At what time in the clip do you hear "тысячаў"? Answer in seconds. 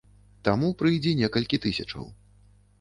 1.69-2.13